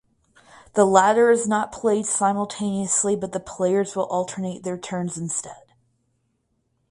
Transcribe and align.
The 0.73 0.83
latter 0.83 1.29
is 1.29 1.47
not 1.47 1.71
played 1.71 2.07
simultaneously 2.07 3.15
but 3.15 3.33
the 3.33 3.39
players 3.39 3.95
will 3.95 4.07
alternate 4.07 4.63
their 4.63 4.75
turns 4.75 5.15
instead. 5.15 5.75